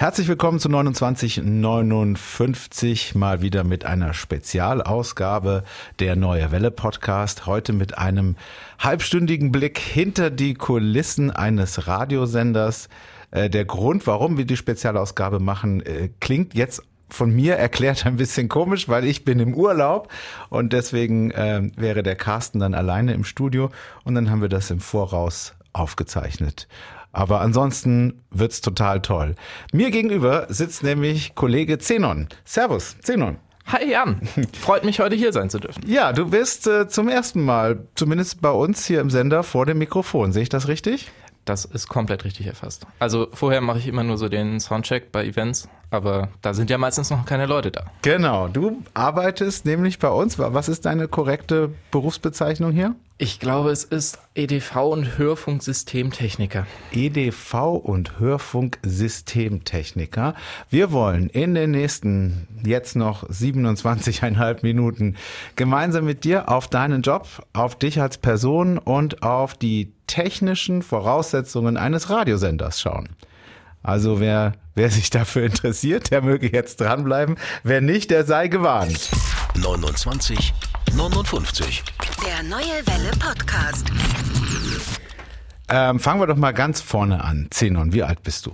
[0.00, 5.62] Herzlich willkommen zu 2959, mal wieder mit einer Spezialausgabe
[5.98, 7.44] der Neue Welle Podcast.
[7.44, 8.36] Heute mit einem
[8.78, 12.88] halbstündigen Blick hinter die Kulissen eines Radiosenders.
[13.30, 18.16] Äh, der Grund, warum wir die Spezialausgabe machen, äh, klingt jetzt von mir erklärt ein
[18.16, 20.10] bisschen komisch, weil ich bin im Urlaub
[20.48, 23.68] und deswegen äh, wäre der Carsten dann alleine im Studio
[24.04, 26.68] und dann haben wir das im Voraus aufgezeichnet.
[27.12, 29.34] Aber ansonsten wird's total toll.
[29.72, 32.28] Mir gegenüber sitzt nämlich Kollege Zenon.
[32.44, 33.38] Servus, Zenon.
[33.66, 34.20] Hi Jan,
[34.52, 35.84] freut mich heute hier sein zu dürfen.
[35.86, 39.78] Ja, du bist äh, zum ersten Mal, zumindest bei uns hier im Sender, vor dem
[39.78, 40.32] Mikrofon.
[40.32, 41.10] Sehe ich das richtig?
[41.44, 42.86] Das ist komplett richtig erfasst.
[42.98, 46.78] Also vorher mache ich immer nur so den Soundcheck bei Events, aber da sind ja
[46.78, 47.84] meistens noch keine Leute da.
[48.02, 50.38] Genau, du arbeitest nämlich bei uns.
[50.38, 52.94] Was ist deine korrekte Berufsbezeichnung hier?
[53.22, 56.66] Ich glaube, es ist EDV und Hörfunksystemtechniker.
[56.90, 60.34] EDV und Hörfunksystemtechniker.
[60.70, 65.16] Wir wollen in den nächsten jetzt noch 27,5 Minuten
[65.54, 71.76] gemeinsam mit dir auf deinen Job, auf dich als Person und auf die technischen Voraussetzungen
[71.76, 73.10] eines Radiosenders schauen.
[73.82, 77.36] Also wer, wer sich dafür interessiert, der möge jetzt dranbleiben.
[77.62, 79.10] Wer nicht, der sei gewarnt.
[79.56, 80.52] 29
[80.96, 81.84] 59.
[82.26, 83.86] Der Neue Welle Podcast.
[85.68, 87.46] Ähm, fangen wir doch mal ganz vorne an.
[87.50, 88.52] Zenon, wie alt bist du?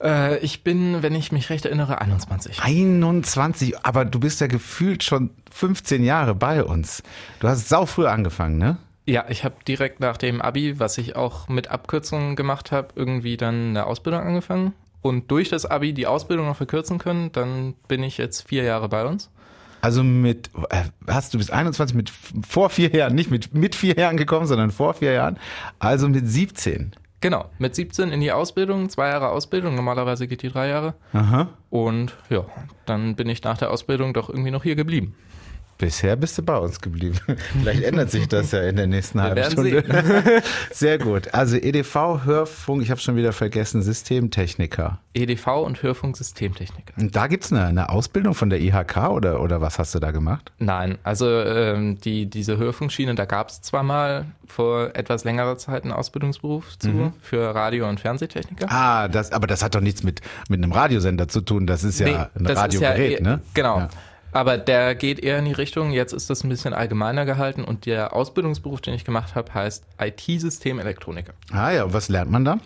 [0.00, 2.62] Äh, ich bin, wenn ich mich recht erinnere, 21.
[2.62, 7.02] 21, aber du bist ja gefühlt schon 15 Jahre bei uns.
[7.40, 8.78] Du hast sau früh angefangen, ne?
[9.04, 13.36] Ja, ich habe direkt nach dem Abi, was ich auch mit Abkürzungen gemacht habe, irgendwie
[13.36, 17.32] dann eine Ausbildung angefangen und durch das Abi die Ausbildung noch verkürzen können.
[17.32, 19.30] Dann bin ich jetzt vier Jahre bei uns.
[19.80, 22.12] Also mit, äh, hast du bis 21 mit
[22.46, 25.38] vor vier Jahren, nicht mit, mit vier Jahren gekommen, sondern vor vier Jahren,
[25.80, 26.92] also mit 17.
[27.20, 30.94] Genau, mit 17 in die Ausbildung, zwei Jahre Ausbildung, normalerweise geht die drei Jahre.
[31.12, 31.48] Aha.
[31.70, 32.44] Und ja,
[32.86, 35.16] dann bin ich nach der Ausbildung doch irgendwie noch hier geblieben.
[35.82, 37.18] Bisher bist du bei uns geblieben.
[37.60, 39.82] Vielleicht ändert sich das ja in der nächsten halben Stunde.
[40.70, 41.34] Sehr gut.
[41.34, 45.00] Also EDV, Hörfunk, ich habe schon wieder vergessen, Systemtechniker.
[45.12, 46.94] EDV und Hörfunk-Systemtechniker.
[47.00, 50.12] Und da gibt's eine, eine Ausbildung von der IHK oder, oder was hast du da
[50.12, 50.52] gemacht?
[50.58, 55.82] Nein, also ähm, die, diese Hörfunkschiene, da gab es zwar mal vor etwas längerer Zeit
[55.82, 57.12] einen Ausbildungsberuf zu mhm.
[57.20, 58.66] für Radio- und Fernsehtechniker.
[58.70, 61.66] Ah, das, aber das hat doch nichts mit, mit einem Radiosender zu tun.
[61.66, 63.40] Das ist ja nee, ein Radiogerät, ja, ne?
[63.52, 63.80] Genau.
[63.80, 63.88] Ja.
[64.32, 67.86] Aber der geht eher in die Richtung, jetzt ist das ein bisschen allgemeiner gehalten und
[67.86, 71.34] der Ausbildungsberuf, den ich gemacht habe, heißt IT-Systemelektroniker.
[71.52, 72.58] Ah ja, was lernt man da?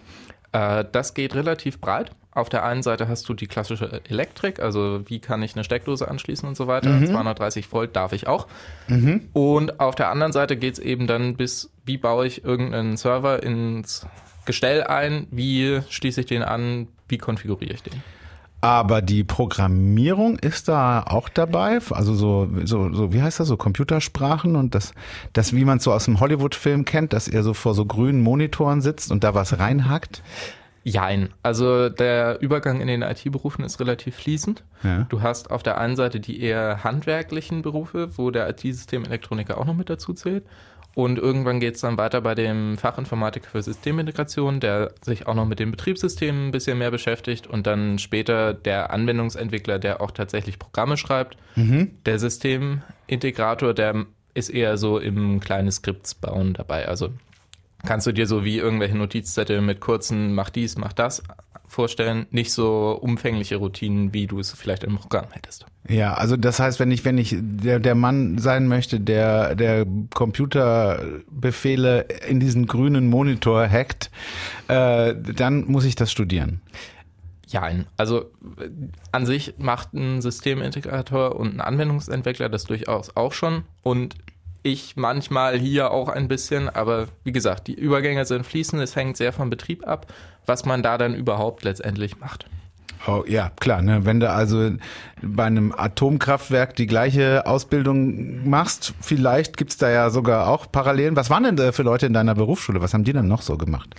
[0.53, 2.13] Äh, das geht relativ breit.
[2.31, 6.07] Auf der einen Seite hast du die klassische Elektrik, also wie kann ich eine Steckdose
[6.07, 6.91] anschließen und so weiter.
[6.91, 7.07] Mhm.
[7.07, 8.47] 230 Volt darf ich auch.
[8.89, 9.29] Mhm.
[9.33, 13.43] Und auf der anderen Seite geht es eben dann bis, wie baue ich irgendeinen Server
[13.43, 14.07] ins
[14.45, 18.03] Gestell ein, wie schließe ich den an, wie konfiguriere ich den.
[18.61, 23.57] Aber die Programmierung ist da auch dabei, also so, so, so wie heißt das, so
[23.57, 24.93] Computersprachen und das,
[25.35, 28.23] das wie man es so aus dem Hollywood-Film kennt, dass er so vor so grünen
[28.23, 30.23] Monitoren sitzt und da was reinhackt.
[30.89, 31.31] Jein.
[31.43, 34.63] Also der Übergang in den IT-Berufen ist relativ fließend.
[34.85, 35.05] Ja.
[35.09, 39.75] Du hast auf der einen Seite die eher handwerklichen Berufe, wo der IT-Systemelektroniker auch noch
[39.75, 40.45] mit dazu zählt.
[40.97, 45.45] Und irgendwann geht es dann weiter bei dem Fachinformatiker für Systemintegration, der sich auch noch
[45.45, 47.47] mit den Betriebssystemen ein bisschen mehr beschäftigt.
[47.47, 51.37] Und dann später der Anwendungsentwickler, der auch tatsächlich Programme schreibt.
[51.55, 51.99] Mhm.
[52.07, 56.89] Der Systemintegrator, der ist eher so im kleinen Skripts bauen dabei.
[56.89, 57.11] Also
[57.85, 61.23] kannst du dir so wie irgendwelche Notizzettel mit kurzen mach dies, mach das
[61.69, 65.67] vorstellen, nicht so umfängliche Routinen, wie du es vielleicht im Programm hättest.
[65.89, 69.87] Ja, also das heißt, wenn ich, wenn ich der, der Mann sein möchte, der, der
[70.15, 74.11] Computerbefehle in diesen grünen Monitor hackt,
[74.69, 76.61] äh, dann muss ich das studieren.
[77.49, 78.33] Ja, also
[79.13, 83.63] an sich macht ein Systemintegrator und ein Anwendungsentwickler das durchaus auch schon.
[83.83, 84.17] Und
[84.67, 89.17] ich manchmal hier auch ein bisschen, aber wie gesagt, die Übergänge sind fließend, es hängt
[89.17, 90.13] sehr vom Betrieb ab,
[90.45, 92.47] was man da dann überhaupt letztendlich macht.
[93.07, 93.83] Oh, ja, klar.
[93.83, 94.05] Ne?
[94.05, 94.73] Wenn du also
[95.23, 101.15] bei einem Atomkraftwerk die gleiche Ausbildung machst, vielleicht gibt's da ja sogar auch Parallelen.
[101.15, 102.81] Was waren denn da für Leute in deiner Berufsschule?
[102.81, 103.95] Was haben die denn noch so gemacht?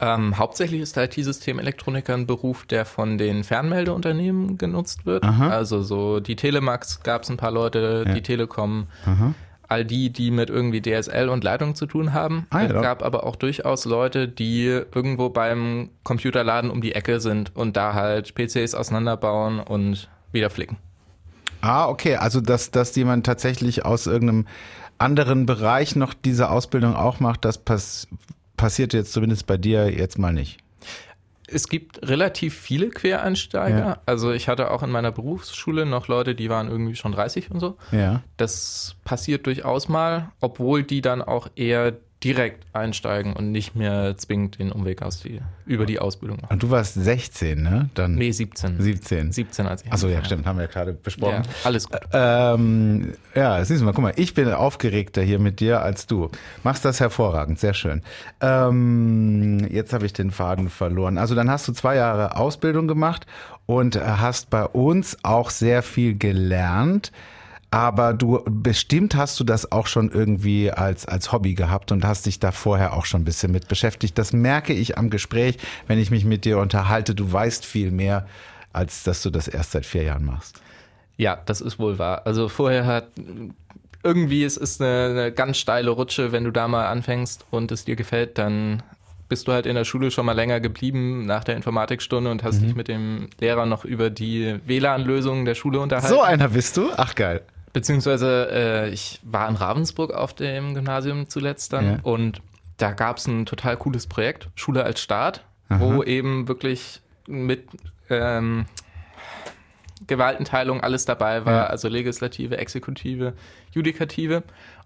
[0.00, 5.24] Ähm, hauptsächlich ist der IT-Systemelektroniker ein Beruf, der von den Fernmeldeunternehmen genutzt wird.
[5.24, 5.48] Aha.
[5.50, 8.14] Also so die Telemax gab es ein paar Leute, ja.
[8.14, 8.86] die Telekom.
[9.04, 9.34] Aha
[9.68, 12.46] all die, die mit irgendwie DSL und Leitung zu tun haben.
[12.50, 17.20] Ah, ja, es gab aber auch durchaus Leute, die irgendwo beim Computerladen um die Ecke
[17.20, 20.76] sind und da halt PCs auseinanderbauen und wieder flicken.
[21.60, 22.16] Ah, okay.
[22.16, 24.46] Also, dass, dass jemand tatsächlich aus irgendeinem
[24.98, 28.08] anderen Bereich noch diese Ausbildung auch macht, das pass
[28.56, 30.58] passiert jetzt zumindest bei dir jetzt mal nicht.
[31.48, 33.78] Es gibt relativ viele Quereinsteiger.
[33.78, 34.02] Ja.
[34.06, 37.60] Also ich hatte auch in meiner Berufsschule noch Leute, die waren irgendwie schon 30 und
[37.60, 37.76] so.
[37.92, 38.22] Ja.
[38.36, 44.58] Das passiert durchaus mal, obwohl die dann auch eher direkt einsteigen und nicht mehr zwingend
[44.58, 46.52] den Umweg aus die, über die Ausbildung machen.
[46.54, 47.90] Und du warst 16, ne?
[47.94, 48.80] Dann Nee, 17.
[48.80, 49.32] 17.
[49.32, 51.44] 17, als ich Achso, ja, stimmt, haben wir ja gerade besprochen.
[51.44, 52.00] Ja, alles gut.
[52.12, 56.30] Ähm, ja, siehst du mal, guck mal, ich bin aufgeregter hier mit dir als du.
[56.62, 58.02] Machst das hervorragend, sehr schön.
[58.40, 61.18] Ähm, jetzt habe ich den Faden verloren.
[61.18, 63.26] Also dann hast du zwei Jahre Ausbildung gemacht
[63.66, 67.12] und hast bei uns auch sehr viel gelernt.
[67.70, 72.26] Aber du bestimmt hast du das auch schon irgendwie als, als Hobby gehabt und hast
[72.26, 74.16] dich da vorher auch schon ein bisschen mit beschäftigt.
[74.18, 77.14] Das merke ich am Gespräch, wenn ich mich mit dir unterhalte.
[77.14, 78.26] Du weißt viel mehr,
[78.72, 80.60] als dass du das erst seit vier Jahren machst.
[81.16, 82.22] Ja, das ist wohl wahr.
[82.24, 83.08] Also vorher hat
[84.02, 87.84] irgendwie es ist eine, eine ganz steile Rutsche, wenn du da mal anfängst und es
[87.84, 88.82] dir gefällt, dann
[89.28, 92.62] bist du halt in der Schule schon mal länger geblieben nach der Informatikstunde und hast
[92.62, 96.14] dich mit dem Lehrer noch über die WLAN-Lösungen der Schule unterhalten.
[96.14, 96.90] So einer bist du?
[96.96, 97.42] Ach geil.
[97.76, 101.98] Beziehungsweise äh, ich war in Ravensburg auf dem Gymnasium zuletzt dann Ja.
[102.04, 102.40] und
[102.78, 107.68] da gab es ein total cooles Projekt, Schule als Staat, wo eben wirklich mit
[108.08, 108.64] ähm,
[110.06, 111.66] Gewaltenteilung alles dabei war, Ja.
[111.66, 113.34] also Legislative, Exekutive,
[113.72, 114.42] Judikative.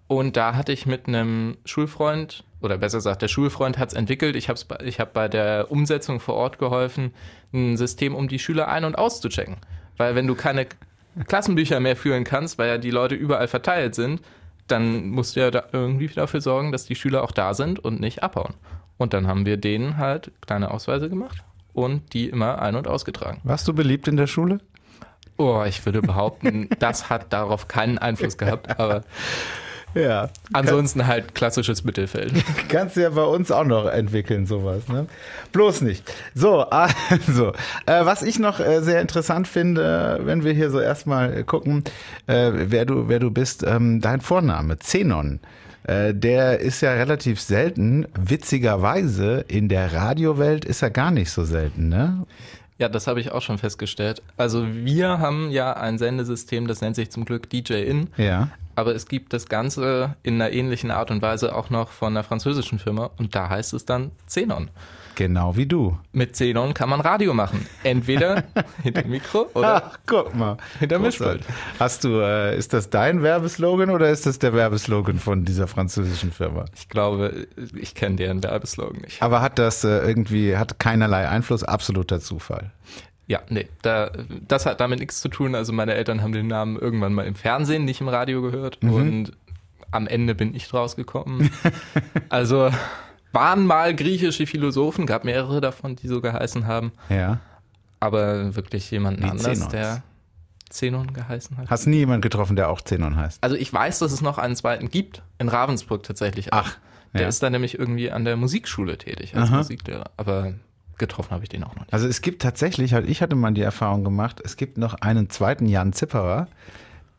[0.07, 4.35] Und da hatte ich mit einem Schulfreund, oder besser gesagt, der Schulfreund hat es entwickelt.
[4.35, 7.13] Ich habe ich hab bei der Umsetzung vor Ort geholfen,
[7.53, 9.55] ein System, um die Schüler ein- und auszuchecken.
[9.95, 10.67] Weil wenn du keine
[11.27, 14.21] Klassenbücher mehr führen kannst, weil ja die Leute überall verteilt sind,
[14.67, 17.99] dann musst du ja da irgendwie dafür sorgen, dass die Schüler auch da sind und
[17.99, 18.53] nicht abhauen.
[18.97, 21.43] Und dann haben wir denen halt kleine Ausweise gemacht
[21.73, 23.41] und die immer ein- und ausgetragen.
[23.43, 24.59] Warst du beliebt in der Schule?
[25.37, 29.01] Oh, ich würde behaupten, das hat darauf keinen Einfluss gehabt, aber
[29.93, 30.29] Ja.
[30.53, 32.33] ansonsten halt klassisches Mittelfeld.
[32.69, 35.07] Kannst du ja bei uns auch noch entwickeln, sowas, ne?
[35.51, 36.03] Bloß nicht.
[36.33, 37.53] So, also,
[37.85, 41.83] äh, was ich noch äh, sehr interessant finde, wenn wir hier so erstmal gucken,
[42.27, 45.39] äh, wer du, wer du bist, ähm, dein Vorname, Zenon.
[45.83, 48.07] Äh, der ist ja relativ selten.
[48.17, 52.25] Witzigerweise in der Radiowelt ist er gar nicht so selten, ne?
[52.77, 54.23] Ja, das habe ich auch schon festgestellt.
[54.37, 58.09] Also wir haben ja ein Sendesystem, das nennt sich zum Glück DJ-In.
[58.17, 58.49] Ja.
[58.75, 62.23] Aber es gibt das Ganze in einer ähnlichen Art und Weise auch noch von einer
[62.23, 64.69] französischen Firma und da heißt es dann Xenon.
[65.15, 65.97] Genau wie du.
[66.13, 67.65] Mit Xenon kann man Radio machen.
[67.83, 68.43] Entweder
[68.83, 70.57] hinter dem Mikro oder Ach, guck mal.
[70.79, 71.45] Hinterm Großartig.
[71.79, 76.31] Hast du, äh, ist das dein Werbeslogan oder ist das der Werbeslogan von dieser französischen
[76.31, 76.65] Firma?
[76.75, 79.21] ich glaube, ich kenne deren Werbeslogan nicht.
[79.21, 82.71] Aber hat das äh, irgendwie, hat keinerlei Einfluss, absoluter Zufall.
[83.27, 84.11] Ja, nee, da,
[84.47, 85.55] das hat damit nichts zu tun.
[85.55, 89.31] Also meine Eltern haben den Namen irgendwann mal im Fernsehen, nicht im Radio gehört und
[89.91, 91.49] am Ende bin ich rausgekommen.
[92.29, 92.71] also
[93.31, 97.39] waren mal griechische Philosophen, gab mehrere davon, die so geheißen haben, Ja.
[98.01, 99.67] aber wirklich jemanden Wie anders, Zenons.
[99.71, 100.03] der
[100.69, 101.69] Zenon geheißen hat.
[101.69, 103.43] Hast nie jemand getroffen, der auch Zenon heißt?
[103.43, 106.51] Also ich weiß, dass es noch einen zweiten gibt, in Ravensburg tatsächlich.
[106.53, 106.63] auch.
[106.65, 106.77] Ach,
[107.13, 107.27] Der ja.
[107.27, 109.57] ist da nämlich irgendwie an der Musikschule tätig als Aha.
[109.57, 110.53] Musiklehrer, aber
[111.01, 111.93] getroffen habe ich den auch noch nicht.
[111.93, 115.29] Also es gibt tatsächlich, halt, ich hatte mal die Erfahrung gemacht, es gibt noch einen
[115.29, 116.47] zweiten Jan Zipperer,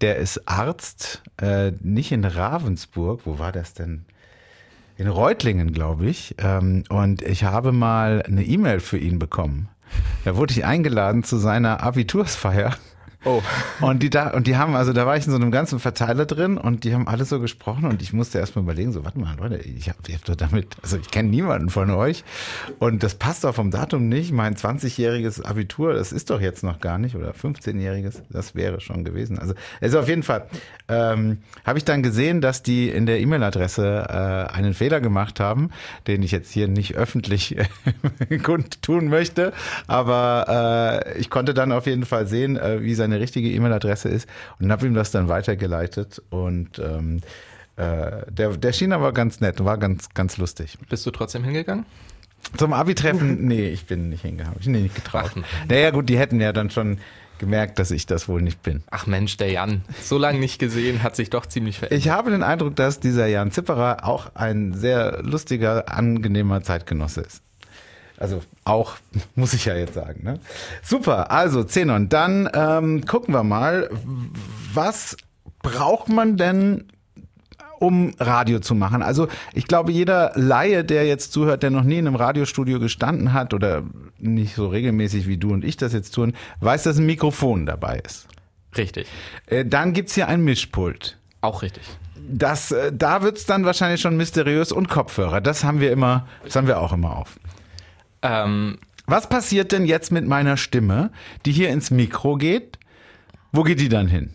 [0.00, 4.06] der ist Arzt, äh, nicht in Ravensburg, wo war das denn?
[4.96, 6.34] In Reutlingen, glaube ich.
[6.38, 9.68] Ähm, und ich habe mal eine E-Mail für ihn bekommen.
[10.24, 12.74] Da wurde ich eingeladen zu seiner Abitursfeier.
[13.24, 13.40] Oh.
[13.80, 16.26] Und die da, und die haben, also da war ich in so einem ganzen Verteiler
[16.26, 19.18] drin und die haben alle so gesprochen und ich musste erst mal überlegen, so, warte
[19.20, 22.24] mal, Leute, ich hab, ich hab doch damit, also ich kenne niemanden von euch
[22.80, 24.32] und das passt doch vom Datum nicht.
[24.32, 29.04] Mein 20-jähriges Abitur, das ist doch jetzt noch gar nicht, oder 15-jähriges, das wäre schon
[29.04, 29.38] gewesen.
[29.38, 30.48] Also, also auf jeden Fall
[30.88, 35.70] ähm, habe ich dann gesehen, dass die in der E-Mail-Adresse äh, einen Fehler gemacht haben,
[36.08, 37.56] den ich jetzt hier nicht öffentlich
[38.42, 39.52] kundtun möchte,
[39.86, 44.28] aber äh, ich konnte dann auf jeden Fall sehen, äh, wie seine richtige E-Mail-Adresse ist
[44.60, 47.20] und habe ihm das dann weitergeleitet und ähm,
[47.76, 50.78] äh, der, der schien aber ganz nett und war ganz, ganz lustig.
[50.88, 51.86] Bist du trotzdem hingegangen?
[52.56, 54.56] Zum Abi-Treffen, nee, ich bin nicht hingehauen.
[54.58, 55.32] Ich bin nicht getraut.
[55.34, 55.66] Ach.
[55.68, 56.98] Naja, gut, die hätten ja dann schon
[57.38, 58.84] gemerkt, dass ich das wohl nicht bin.
[58.90, 61.98] Ach Mensch, der Jan, so lange nicht gesehen, hat sich doch ziemlich verändert.
[61.98, 67.42] Ich habe den Eindruck, dass dieser Jan Zipperer auch ein sehr lustiger, angenehmer Zeitgenosse ist.
[68.22, 68.98] Also auch,
[69.34, 70.22] muss ich ja jetzt sagen.
[70.22, 70.38] Ne?
[70.80, 73.90] Super, also Zenon, dann ähm, gucken wir mal,
[74.72, 75.16] was
[75.60, 76.84] braucht man denn,
[77.80, 79.02] um Radio zu machen?
[79.02, 83.32] Also ich glaube, jeder Laie, der jetzt zuhört, der noch nie in einem Radiostudio gestanden
[83.32, 83.82] hat oder
[84.18, 87.98] nicht so regelmäßig wie du und ich das jetzt tun, weiß, dass ein Mikrofon dabei
[88.06, 88.28] ist.
[88.76, 89.08] Richtig.
[89.46, 91.18] Äh, dann gibt's hier ein Mischpult.
[91.40, 91.82] Auch richtig.
[92.16, 95.40] Das, äh, da wird's dann wahrscheinlich schon mysteriös und Kopfhörer.
[95.40, 97.36] Das haben wir immer, das haben wir auch immer auf.
[98.22, 101.10] Ähm, Was passiert denn jetzt mit meiner Stimme,
[101.44, 102.78] die hier ins Mikro geht?
[103.52, 104.34] Wo geht die dann hin?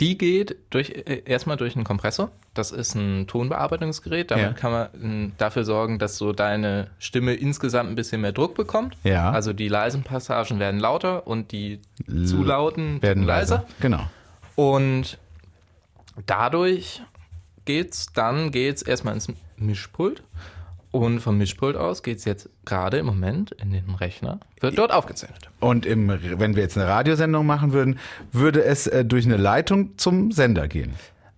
[0.00, 2.30] Die geht durch, äh, erstmal durch einen Kompressor.
[2.54, 4.30] Das ist ein Tonbearbeitungsgerät.
[4.30, 4.52] Damit Ja.
[4.52, 8.96] kann man ähm, dafür sorgen, dass so deine Stimme insgesamt ein bisschen mehr Druck bekommt.
[9.02, 9.30] Ja.
[9.32, 11.80] Also die leisen Passagen werden lauter und die
[12.24, 13.56] zu lauten Werden leiser.
[13.56, 13.66] leiser.
[13.80, 14.10] Genau.
[14.54, 15.18] Und
[16.26, 17.02] dadurch
[17.64, 20.22] geht's, dann geht's erstmal ins Mischpult.
[20.90, 25.50] Und vom Mischpult aus geht's jetzt gerade im Moment in den Rechner, wird dort aufgezeichnet.
[25.60, 27.98] Und im, wenn wir jetzt eine Radiosendung machen würden,
[28.32, 30.94] würde es äh, durch eine Leitung zum Sender gehen.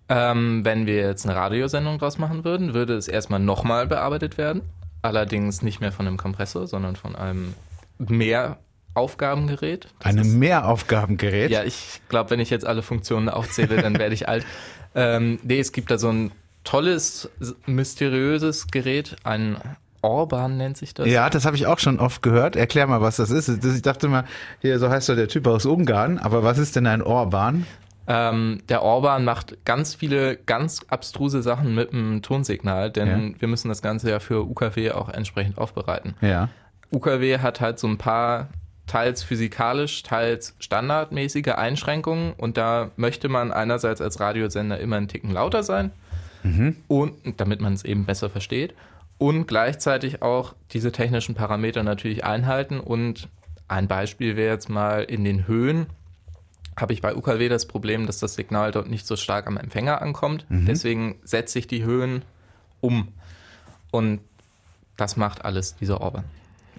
[0.07, 4.61] Ähm, wenn wir jetzt eine Radiosendung draus machen würden, würde es erstmal nochmal bearbeitet werden.
[5.01, 7.53] Allerdings nicht mehr von einem Kompressor, sondern von einem
[7.97, 9.87] Mehraufgabengerät.
[9.99, 11.51] Das Einem Mehraufgabengerät.
[11.51, 14.45] Ja, ich glaube, wenn ich jetzt alle Funktionen aufzähle, dann werde ich alt.
[14.93, 17.29] Ähm, nee, es gibt da so ein tolles,
[17.65, 19.57] mysteriöses Gerät, ein
[20.01, 21.07] Orban nennt sich das.
[21.07, 22.55] Ja, das habe ich auch schon oft gehört.
[22.55, 23.63] Erklär mal, was das ist.
[23.63, 24.25] Ich dachte mal,
[24.59, 26.17] hier, so heißt doch der Typ aus Ungarn.
[26.17, 27.67] Aber was ist denn ein Orban?
[28.07, 33.69] Ähm, der Orban macht ganz viele ganz abstruse Sachen mit dem Tonsignal, denn wir müssen
[33.69, 36.15] das Ganze ja für UKW auch entsprechend aufbereiten.
[36.21, 36.49] Ja.
[36.91, 38.49] UKW hat halt so ein paar
[38.87, 45.31] teils physikalisch, teils standardmäßige Einschränkungen und da möchte man einerseits als Radiosender immer einen Ticken
[45.31, 45.91] lauter sein
[46.87, 48.73] und damit man es eben besser versteht
[49.17, 53.29] und gleichzeitig auch diese technischen Parameter natürlich einhalten und
[53.67, 55.87] ein Beispiel wäre jetzt mal in den Höhen
[56.77, 60.01] habe ich bei UKW das Problem, dass das Signal dort nicht so stark am Empfänger
[60.01, 60.45] ankommt.
[60.67, 62.23] Deswegen setze ich die Höhen
[62.79, 63.09] um.
[63.91, 64.21] Und
[64.97, 66.23] das macht alles dieser Orban.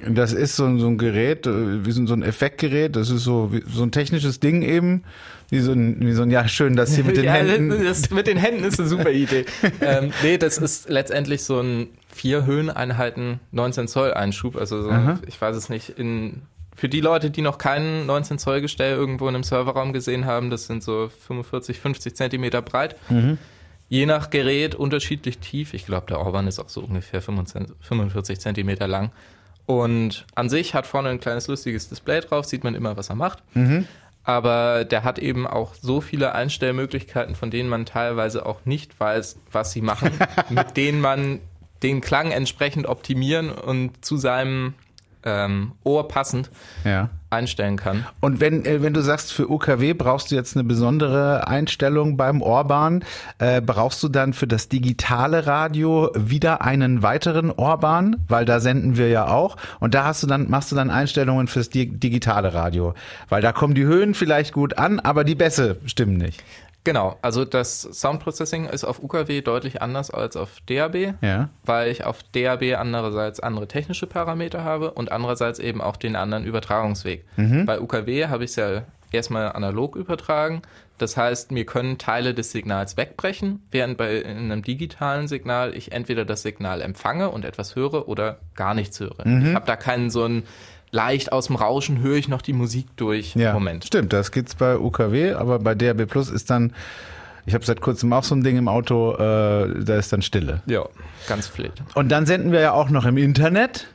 [0.08, 2.96] Das ist so, ein- so ein Gerät, äh, wie so, ein- Effektgerät.
[2.96, 5.04] Das ist so, wie, so ein technisches Ding eben.
[5.50, 7.68] Wie so ein, wie so ein, ja, schön, das hier mit den ja, Händen.
[7.84, 9.44] Das, das mit den Händen ist eine super Idee.
[9.82, 14.56] ähm, nee, das ist letztendlich so ein vier Höheneinheiten 19 Zoll Einschub.
[14.56, 14.90] Also so,
[15.26, 16.42] ich weiß es nicht, in,
[16.74, 20.48] für die Leute, die noch keinen 19 Zoll Gestell irgendwo in einem Serverraum gesehen haben,
[20.48, 22.96] das sind so 45, 50 Zentimeter breit.
[23.10, 23.36] Mhm.
[23.90, 25.74] Je nach Gerät unterschiedlich tief.
[25.74, 29.10] Ich glaube, der Orban ist auch so ungefähr 25, 45 Zentimeter lang.
[29.66, 33.16] Und an sich hat vorne ein kleines lustiges Display drauf, sieht man immer, was er
[33.16, 33.42] macht.
[34.24, 39.38] Aber der hat eben auch so viele Einstellmöglichkeiten, von denen man teilweise auch nicht weiß,
[39.50, 40.12] was sie machen,
[40.48, 41.40] mit denen man
[41.82, 44.74] den Klang entsprechend optimieren und zu seinem
[45.24, 46.50] ähm, Ohr passend
[46.84, 47.10] Ja.
[47.32, 48.06] Einstellen kann.
[48.20, 52.42] Und wenn, äh, wenn du sagst, für UKW brauchst du jetzt eine besondere Einstellung beim
[52.42, 53.04] Orban,
[53.38, 58.16] äh, brauchst du dann für das digitale Radio wieder einen weiteren Orban?
[58.28, 59.56] Weil da senden wir ja auch.
[59.80, 62.94] Und da hast du dann, machst du dann Einstellungen fürs di digitale Radio.
[63.28, 66.42] Weil da kommen die Höhen vielleicht gut an, aber die Bässe stimmen nicht.
[66.84, 71.48] Genau, also das Soundprocessing ist auf UKW deutlich anders als auf DAB, Ja.
[71.64, 76.44] weil ich auf DAB andererseits andere technische Parameter habe und andererseits eben auch den anderen
[76.44, 77.24] Übertragungsweg.
[77.66, 80.62] Bei UKW habe ich es ja erstmal analog übertragen.
[80.98, 85.92] Das heißt, mir können Teile des Signals wegbrechen, während bei in einem digitalen Signal ich
[85.92, 89.24] entweder das Signal empfange und etwas höre oder gar nichts höre.
[89.26, 90.44] Ich habe da keinen so einen
[90.92, 93.84] leicht aus dem Rauschen höre ich noch die Musik durch Ja, Moment.
[93.84, 96.72] stimmt, das gibt's bei UKW, aber bei DAB Plus ist dann,
[97.46, 100.62] ich habe seit kurzem auch so ein Ding im Auto, äh, da ist dann Stille.
[100.66, 100.84] Ja,
[101.26, 101.72] ganz flit.
[101.94, 103.88] Und dann senden wir ja auch noch im Internet.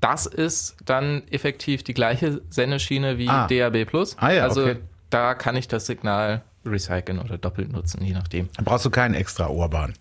[0.00, 3.46] Das ist dann effektiv die gleiche Sendeschiene wie Ah.
[3.48, 3.86] DAB+.
[4.18, 4.76] Ah ja, also okay.
[5.10, 8.48] da kann ich das Signal recyceln oder doppelt nutzen, je nachdem.
[8.56, 9.94] Da brauchst du keinen extra Orban.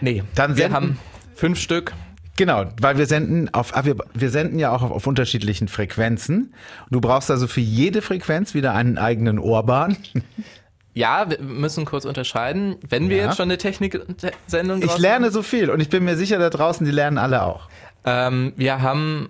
[0.00, 0.98] Nee, Dann wir haben
[1.34, 1.92] fünf Stück.
[2.38, 6.54] Genau, weil wir senden auf, ah, wir, wir senden ja auch auf, auf unterschiedlichen Frequenzen.
[6.88, 9.96] Du brauchst also für jede Frequenz wieder einen eigenen Orban.
[10.94, 12.74] Ja, wir müssen kurz unterscheiden.
[12.88, 13.26] Wenn wir Ja.
[13.26, 16.50] jetzt schon eine Technik-Sendung Ich draus lerne so viel und ich bin mir sicher, da
[16.50, 17.68] draußen, die lernen alle auch.
[18.04, 19.28] Ähm, wir haben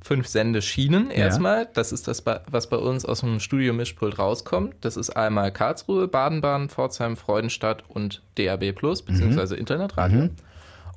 [0.00, 1.68] fünf Sendeschienen erstmal.
[1.74, 4.76] Das ist das, was bei uns aus dem Studio Mischpult rauskommt.
[4.80, 10.30] Das ist einmal Karlsruhe, Baden-Baden, Pforzheim, Freudenstadt und DAB Plus, beziehungsweise Internetradio.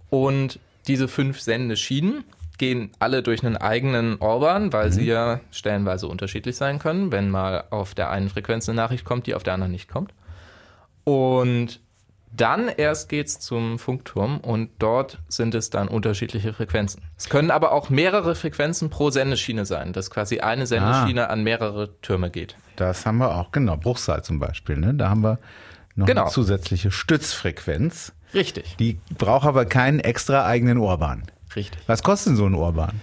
[0.09, 2.23] Und diese fünf Sendeschienen
[2.57, 7.65] gehen alle durch einen eigenen Orban, weil sie ja stellenweise unterschiedlich sein können, wenn mal
[7.69, 10.13] auf der einen Frequenz eine Nachricht kommt, die auf der anderen nicht kommt.
[11.03, 11.79] Und
[12.35, 17.01] dann erst geht's zum Funkturm und dort sind es dann unterschiedliche Frequenzen.
[17.17, 21.99] Es können aber auch mehrere Frequenzen pro Sendeschiene sein, dass quasi eine Sendeschiene an mehrere
[22.01, 22.55] Türme geht.
[22.75, 23.77] Das haben wir auch, genau.
[23.77, 24.93] Bruchsal zum Beispiel, ne?
[24.93, 25.39] Da haben wir
[25.95, 26.23] noch Genau.
[26.23, 28.13] eine zusätzliche Stützfrequenz.
[28.33, 28.75] Richtig.
[28.77, 31.23] Die braucht aber keinen extra eigenen Orban.
[31.55, 31.79] Richtig.
[31.87, 32.99] Was kostet denn so ein Orban?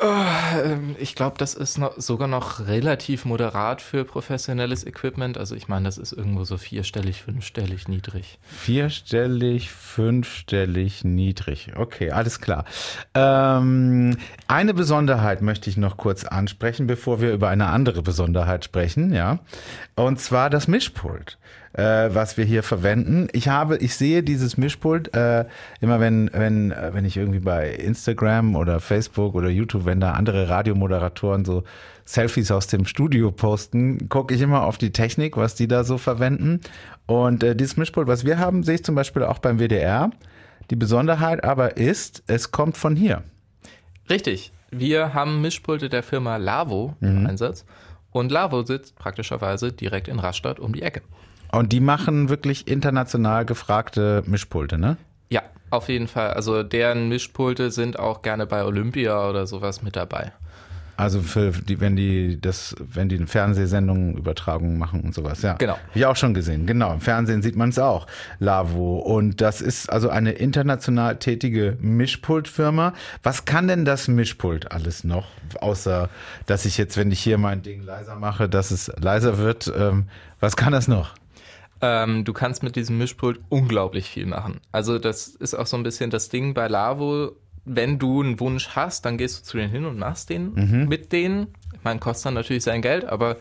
[0.00, 5.38] Ähm, ich glaube, das ist noch, sogar noch relativ moderat für professionelles Equipment.
[5.38, 8.38] Also ich meine, das ist irgendwo so vierstellig, fünfstellig, niedrig.
[8.42, 11.72] Vierstellig, fünfstellig, niedrig.
[11.76, 12.64] Okay, alles klar.
[13.14, 14.16] Ähm,
[14.48, 19.38] eine Besonderheit möchte ich noch kurz ansprechen, bevor wir über eine andere Besonderheit sprechen, ja.
[19.94, 21.38] Und zwar das Mischpult
[21.76, 23.28] äh, was wir hier verwenden.
[23.32, 25.44] Ich habe, ich sehe dieses Mischpult äh,
[25.80, 30.12] immer, wenn wenn äh, wenn ich irgendwie bei Instagram oder Facebook oder YouTube, wenn da
[30.12, 31.64] andere Radiomoderatoren so
[32.04, 35.98] Selfies aus dem Studio posten, gucke ich immer auf die Technik, was die da so
[35.98, 36.60] verwenden.
[37.06, 40.10] Und äh, dieses Mischpult, was wir haben, sehe ich zum Beispiel auch beim WDR.
[40.70, 43.22] Die Besonderheit aber ist, es kommt von hier.
[44.08, 44.52] Richtig.
[44.70, 47.26] Wir haben Mischpulte der Firma Lavo im mhm.
[47.26, 47.64] Einsatz.
[48.10, 51.02] Und Lavo sitzt praktischerweise direkt in Rastatt um die Ecke.
[51.52, 54.96] Und die machen wirklich international gefragte Mischpulte, ne?
[55.28, 56.30] Ja, auf jeden Fall.
[56.30, 60.32] Also deren Mischpulte sind auch gerne bei Olympia oder sowas mit dabei.
[60.98, 65.54] Also für die, wenn die das, wenn die Fernsehsendungen, Übertragungen machen und sowas, ja.
[65.54, 65.74] Genau.
[65.74, 66.66] Hab ich auch schon gesehen.
[66.66, 66.94] Genau.
[66.94, 68.06] Im Fernsehen sieht man es auch.
[68.38, 68.98] Lavo.
[68.98, 72.94] Und das ist also eine international tätige Mischpultfirma.
[73.22, 75.26] Was kann denn das Mischpult alles noch?
[75.60, 76.08] Außer,
[76.46, 79.70] dass ich jetzt, wenn ich hier mein Ding leiser mache, dass es leiser wird.
[79.76, 80.06] Ähm,
[80.40, 81.14] was kann das noch?
[81.80, 84.60] Ähm, du kannst mit diesem Mischpult unglaublich viel machen.
[84.72, 87.32] Also das ist auch so ein bisschen das Ding bei Lavo.
[87.64, 90.88] Wenn du einen Wunsch hast, dann gehst du zu denen hin und machst den mhm.
[90.88, 91.48] mit denen.
[91.74, 93.36] Ich meine, kostet dann natürlich sein Geld, aber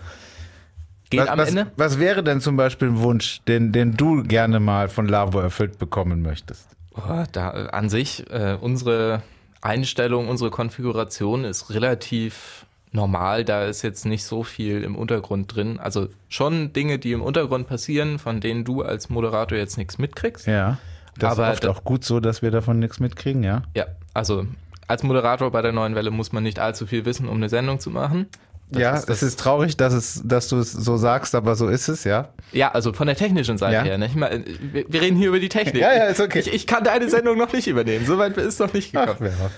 [1.10, 1.72] geht was, am was, Ende.
[1.78, 5.78] Was wäre denn zum Beispiel ein Wunsch, den, den du gerne mal von Lavo erfüllt
[5.78, 6.68] bekommen möchtest?
[6.96, 9.22] Oh, da, an sich, äh, unsere
[9.62, 12.65] Einstellung, unsere Konfiguration ist relativ
[12.96, 15.80] normal, da ist jetzt nicht so viel im Untergrund drin.
[15.80, 20.48] Also schon Dinge, die im Untergrund passieren, von denen du als Moderator jetzt nichts mitkriegst.
[20.48, 20.80] Ja.
[21.18, 23.64] Das aber ist oft auch gut so, dass wir davon nichts mitkriegen, ja?
[23.76, 24.46] Ja, also
[24.88, 27.80] als Moderator bei der neuen Welle muss man nicht allzu viel wissen, um eine Sendung
[27.80, 28.28] zu machen.
[28.72, 31.68] Das ja, ist, es ist traurig, dass, es, dass du es so sagst, aber so
[31.68, 32.30] ist es, ja.
[32.52, 33.84] Ja, also von der technischen Seite ja.
[33.84, 33.98] her.
[33.98, 34.08] Ne?
[34.08, 35.82] Ich mein, wir, wir, reden hier über die Technik.
[35.82, 36.40] ja, ja, ist okay.
[36.40, 38.06] Ich, ich kann deine Sendung noch nicht übernehmen.
[38.06, 39.18] Soweit ist es noch nicht gekommen.
[39.22, 39.52] Ach,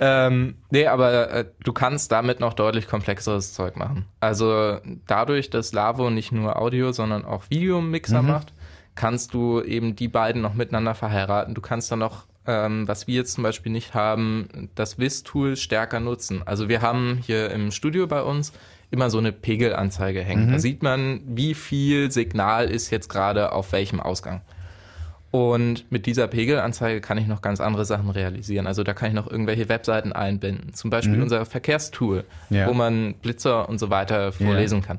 [0.00, 4.06] ähm, nee, aber äh, du kannst damit noch deutlich komplexeres Zeug machen.
[4.18, 8.28] Also dadurch, dass Lavo nicht nur Audio, sondern auch Videomixer mhm.
[8.28, 8.54] macht,
[8.94, 11.54] kannst du eben die beiden noch miteinander verheiraten.
[11.54, 16.00] Du kannst dann noch, ähm, was wir jetzt zum Beispiel nicht haben, das WIS-Tool stärker
[16.00, 16.42] nutzen.
[16.46, 18.54] Also wir haben hier im Studio bei uns
[18.90, 20.48] immer so eine Pegelanzeige hängen.
[20.48, 20.52] Mhm.
[20.52, 24.40] Da sieht man, wie viel Signal ist jetzt gerade auf welchem Ausgang.
[25.30, 28.66] Und mit dieser Pegelanzeige kann ich noch ganz andere Sachen realisieren.
[28.66, 30.74] Also da kann ich noch irgendwelche Webseiten einbinden.
[30.74, 31.22] Zum Beispiel mhm.
[31.22, 32.66] unser Verkehrstool, ja.
[32.66, 34.86] wo man Blitzer und so weiter vorlesen ja.
[34.86, 34.98] kann.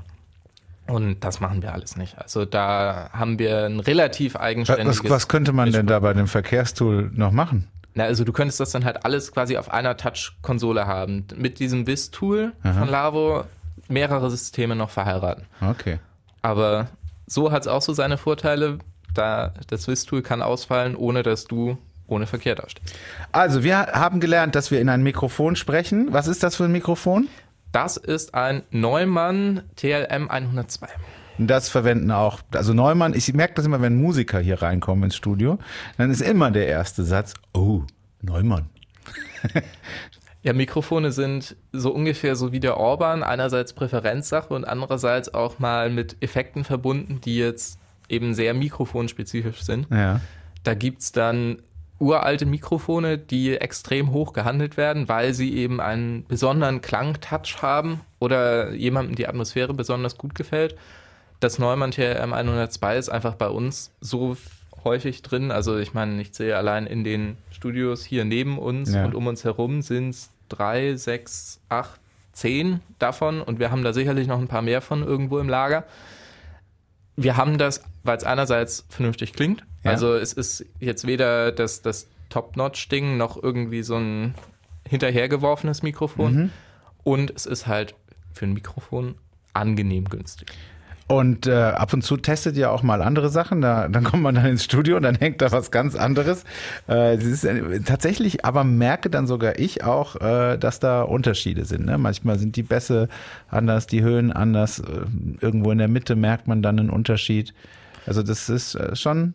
[0.88, 2.18] Und das machen wir alles nicht.
[2.18, 5.04] Also da haben wir ein relativ eigenständiges.
[5.04, 7.68] Was, was könnte man denn da bei dem Verkehrstool noch machen?
[7.94, 11.26] Na, also du könntest das dann halt alles quasi auf einer Touch-Konsole haben.
[11.36, 13.44] Mit diesem BIS-Tool von Lavo
[13.90, 15.46] mehrere Systeme noch verheiraten.
[15.62, 16.00] Okay.
[16.42, 16.88] Aber
[17.28, 18.80] so hat es auch so seine Vorteile
[19.14, 22.94] da das Swiss-Tool kann ausfallen, ohne dass du ohne Verkehr dastehst.
[23.32, 26.10] Also, wir haben gelernt, dass wir in ein Mikrofon sprechen.
[26.12, 27.28] Was ist das für ein Mikrofon?
[27.72, 30.88] Das ist ein Neumann TLM 102.
[31.38, 35.58] Das verwenden auch, also Neumann, ich merke das immer, wenn Musiker hier reinkommen ins Studio,
[35.98, 37.84] dann ist immer der erste Satz, oh,
[38.22, 38.70] Neumann.
[40.44, 45.90] ja, Mikrofone sind so ungefähr so wie der Orban, einerseits Präferenzsache und andererseits auch mal
[45.90, 47.80] mit Effekten verbunden, die jetzt
[48.12, 49.88] eben sehr mikrofonspezifisch sind.
[49.90, 50.22] Ja.
[50.64, 51.62] Da gibt es dann
[52.02, 58.74] uralte Mikrofone, die extrem hoch gehandelt werden, weil sie eben einen besonderen Klangtouch haben oder
[58.74, 60.76] jemandem die Atmosphäre besonders gut gefällt.
[61.40, 64.36] Das Neumann TRM 102 ist einfach bei uns so
[64.84, 65.52] häufig drin.
[65.52, 69.06] Also ich meine, ich sehe allein in den Studios hier neben uns ja.
[69.06, 72.00] und um uns herum sind es drei, sechs, acht,
[72.34, 75.84] zehn davon und wir haben da sicherlich noch ein paar mehr von irgendwo im Lager
[77.16, 79.64] wir haben das, weil es einerseits vernünftig klingt.
[79.84, 79.92] Ja.
[79.92, 84.36] Also es ist jetzt weder das, das Top-Notch-Ding noch irgendwie so ein
[84.88, 86.36] hinterhergeworfenes Mikrofon.
[86.36, 86.50] Mhm.
[87.04, 87.96] Und es ist halt
[88.34, 89.16] für ein Mikrofon
[89.54, 90.52] angenehm günstig.
[91.12, 93.60] Und äh, ab und zu testet ihr auch mal andere Sachen.
[93.60, 96.46] Da, dann kommt man dann ins Studio und dann hängt da was ganz anderes.
[96.88, 101.66] Äh, es ist äh, tatsächlich, aber merke dann sogar ich auch, äh, dass da Unterschiede
[101.66, 101.86] sind.
[101.86, 101.98] Ne?
[101.98, 103.10] Manchmal sind die Bässe
[103.50, 104.80] anders, die Höhen anders.
[104.80, 104.84] Äh,
[105.42, 107.54] irgendwo in der Mitte merkt man dann einen Unterschied.
[108.06, 109.34] Also das ist äh, schon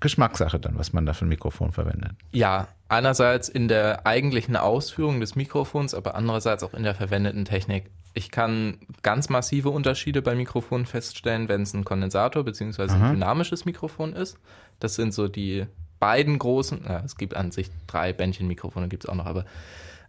[0.00, 2.10] Geschmackssache dann, was man da für ein Mikrofon verwendet.
[2.32, 7.84] Ja, einerseits in der eigentlichen Ausführung des Mikrofons, aber andererseits auch in der verwendeten Technik.
[8.16, 12.90] Ich kann ganz massive Unterschiede beim Mikrofon feststellen, wenn es ein Kondensator bzw.
[12.90, 14.38] ein dynamisches Mikrofon ist.
[14.80, 15.66] Das sind so die
[16.00, 19.44] beiden großen, ja, es gibt an sich drei Bändchenmikrofone, gibt es auch noch, aber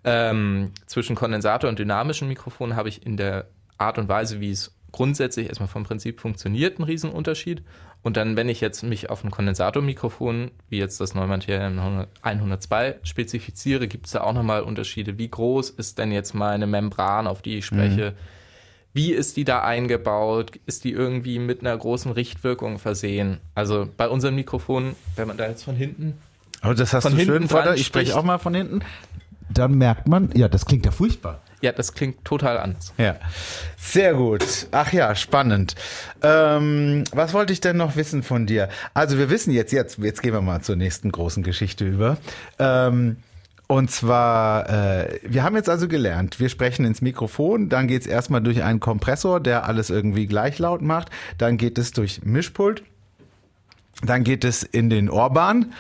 [0.06, 4.74] Ähm, zwischen Kondensator und dynamischen Mikrofonen habe ich in der Art und Weise, wie es
[4.92, 7.64] grundsätzlich erstmal vom Prinzip funktioniert, einen Riesenunterschied.
[8.04, 13.00] Und dann, wenn ich jetzt mich auf ein Kondensatormikrofon, wie jetzt das Neumann TRM 102,
[13.04, 15.18] spezifiziere, gibt es da auch nochmal Unterschiede.
[15.18, 18.12] Wie groß ist denn jetzt meine Membran, auf die ich spreche?
[18.12, 18.16] Mhm.
[18.94, 20.54] Wie ist die da eingebaut?
[20.66, 23.40] Ist die irgendwie mit einer großen Richtwirkung versehen?
[23.54, 26.18] Also bei unserem Mikrofon, wenn man da jetzt von hinten.
[26.62, 27.76] Aber das hast du schön, Vater.
[27.76, 28.80] Ich spreche auch mal von hinten.
[29.50, 31.42] Dann merkt man, ja, das klingt ja furchtbar.
[31.62, 32.94] Ja, das klingt total anders.
[32.98, 33.16] Ja,
[33.78, 34.68] sehr gut.
[34.72, 35.76] Ach ja, spannend.
[36.22, 38.70] Ähm, was wollte ich denn noch wissen von dir?
[38.94, 42.18] Also wir wissen jetzt, jetzt, jetzt gehen wir mal zur nächsten großen Geschichte über.
[42.60, 43.18] Ähm,
[43.68, 48.08] und zwar, äh, wir haben jetzt also gelernt, wir sprechen ins Mikrofon, dann geht es
[48.08, 52.84] erstmal durch einen Kompressor, der alles irgendwie gleich laut macht, dann geht es durch Mischpult,
[54.04, 55.74] dann geht es in den Ohrbahn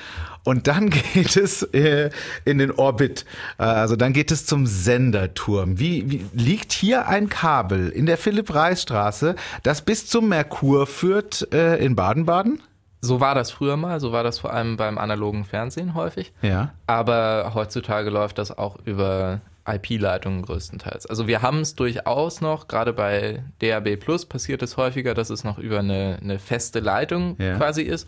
[0.47, 2.09] und dann geht es äh,
[2.45, 3.25] in den Orbit.
[3.59, 5.77] Äh, also dann geht es zum Senderturm.
[5.77, 11.83] Wie, wie liegt hier ein Kabel in der Philipp-Reis-Straße, das bis zum Merkur führt äh,
[11.83, 12.61] in Baden-Baden?
[13.01, 16.31] So war das früher mal, so war das vor allem beim analogen Fernsehen häufig.
[16.41, 16.73] Ja.
[16.87, 21.07] Aber heutzutage läuft das auch über IP-Leitungen größtenteils.
[21.07, 25.43] Also wir haben es durchaus noch, gerade bei DAB Plus passiert es häufiger, dass es
[25.43, 27.57] noch über eine, eine feste Leitung ja.
[27.57, 28.07] quasi ist.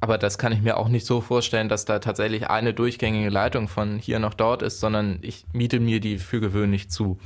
[0.00, 3.66] Aber das kann ich mir auch nicht so vorstellen, dass da tatsächlich eine durchgängige Leitung
[3.66, 7.18] von hier nach dort ist, sondern ich miete mir die für gewöhnlich zu.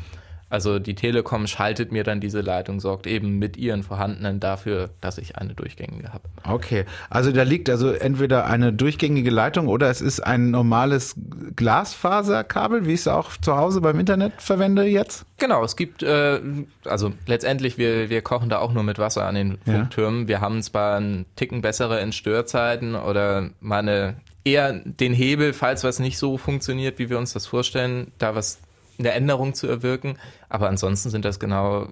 [0.53, 5.17] Also die Telekom schaltet mir dann diese Leitung, sorgt eben mit ihren vorhandenen dafür, dass
[5.17, 6.25] ich eine durchgängige habe.
[6.47, 11.15] Okay, also da liegt also entweder eine durchgängige Leitung oder es ist ein normales
[11.57, 15.25] Glasfaserkabel, wie ich es auch zu Hause beim Internet verwende jetzt?
[15.39, 16.39] Genau, es gibt, äh,
[16.85, 20.23] also letztendlich, wir, wir kochen da auch nur mit Wasser an den Funktürmen.
[20.23, 20.29] Ja.
[20.29, 25.99] Wir haben zwar einen Ticken bessere in Störzeiten oder meine eher den Hebel, falls was
[25.99, 28.59] nicht so funktioniert, wie wir uns das vorstellen, da was
[29.03, 30.19] eine Änderung zu erwirken.
[30.49, 31.89] Aber ansonsten sind das genau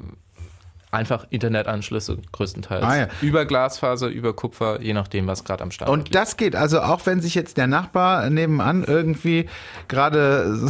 [0.90, 2.85] einfach Internetanschlüsse größtenteils.
[2.85, 3.09] Ah, ja.
[3.20, 5.92] Über Glasfaser, über Kupfer, je nachdem, was gerade am Start ist.
[5.92, 9.48] Und das geht also auch, wenn sich jetzt der Nachbar nebenan irgendwie
[9.88, 10.68] gerade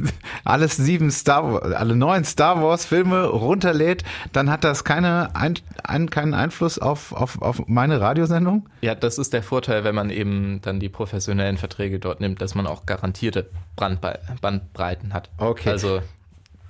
[0.44, 5.54] alles sieben Star alle neun Star Wars Filme runterlädt, dann hat das keine ein,
[5.84, 8.68] ein, keinen Einfluss auf, auf, auf meine Radiosendung?
[8.80, 12.54] Ja, das ist der Vorteil, wenn man eben dann die professionellen Verträge dort nimmt, dass
[12.54, 15.30] man auch garantierte Bandbreiten hat.
[15.38, 15.70] Okay.
[15.70, 16.00] Also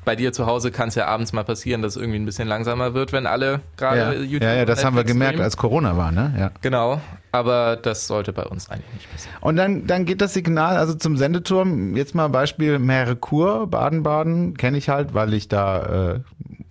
[0.04, 2.48] bei dir zu Hause kann es ja abends mal passieren, dass es irgendwie ein bisschen
[2.48, 4.12] langsamer wird, wenn alle gerade ja.
[4.12, 4.42] YouTube.
[4.42, 5.44] Ja, ja, das haben wir gemerkt, streamen.
[5.44, 6.34] als Corona war, ne?
[6.38, 6.50] Ja.
[6.60, 9.36] Genau, aber das sollte bei uns eigentlich nicht passieren.
[9.40, 11.96] Und dann, dann geht das Signal also zum Sendeturm.
[11.96, 16.20] Jetzt mal Beispiel Merkur, Baden-Baden, kenne ich halt, weil ich da äh,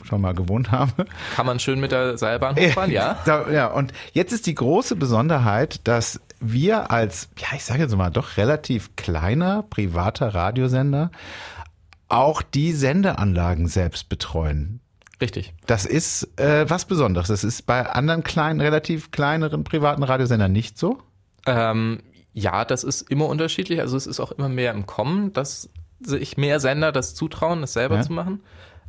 [0.06, 1.06] schon mal gewohnt habe.
[1.36, 3.18] Kann man schön mit der Seilbahn hochfahren, ja?
[3.26, 7.96] Da, ja, und jetzt ist die große Besonderheit, dass wir als, ja, ich sage jetzt
[7.96, 11.12] mal, doch relativ kleiner privater Radiosender
[12.12, 14.82] auch die Sendeanlagen selbst betreuen.
[15.22, 15.54] Richtig.
[15.68, 17.28] Das ist äh, was Besonderes.
[17.28, 20.98] Das ist bei anderen kleinen, relativ kleineren privaten Radiosendern nicht so?
[21.46, 22.02] Ähm,
[22.34, 23.80] ja, das ist immer unterschiedlich.
[23.80, 25.70] Also es ist auch immer mehr im Kommen, dass
[26.00, 28.02] sich mehr Sender das zutrauen, das selber ja.
[28.02, 28.42] zu machen.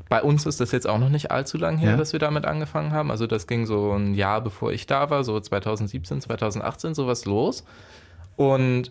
[0.09, 1.97] Bei uns ist das jetzt auch noch nicht allzu lang her, ja.
[1.97, 3.11] dass wir damit angefangen haben.
[3.11, 7.65] Also das ging so ein Jahr bevor ich da war, so 2017, 2018 sowas los.
[8.37, 8.91] Und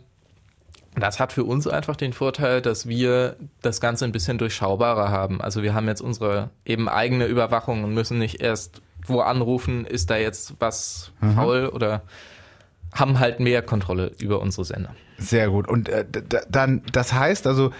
[0.96, 5.42] das hat für uns einfach den Vorteil, dass wir das Ganze ein bisschen durchschaubarer haben.
[5.42, 10.10] Also wir haben jetzt unsere eben eigene Überwachung und müssen nicht erst wo anrufen, ist
[10.10, 11.34] da jetzt was mhm.
[11.34, 12.04] faul oder
[12.94, 14.96] haben halt mehr Kontrolle über unsere Sender.
[15.18, 15.68] Sehr gut.
[15.68, 16.06] Und äh,
[16.50, 17.72] dann, das heißt also,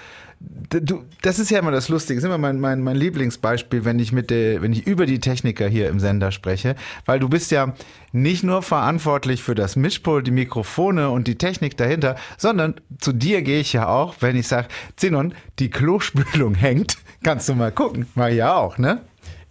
[0.70, 4.00] du, das ist ja immer das Lustige, das ist immer mein, mein, mein Lieblingsbeispiel, wenn
[4.00, 7.52] ich mit der, wenn ich über die Techniker hier im Sender spreche, weil du bist
[7.52, 7.74] ja
[8.12, 13.42] nicht nur verantwortlich für das Mischpult, die Mikrofone und die Technik dahinter, sondern zu dir
[13.42, 18.08] gehe ich ja auch, wenn ich sage, Zinon, die Klospülung hängt, kannst du mal gucken,
[18.16, 19.02] mach ich ja auch, ne?